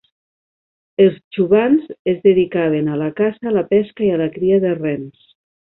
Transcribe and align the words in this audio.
Els 1.05 1.19
txuvans 1.35 1.93
es 2.15 2.19
dedicaven 2.25 2.91
a 2.95 2.99
la 3.05 3.13
caça, 3.23 3.57
la 3.61 3.67
pesca 3.77 4.09
i 4.11 4.13
la 4.25 4.33
cria 4.41 4.63
de 4.67 4.77
rens. 4.85 5.33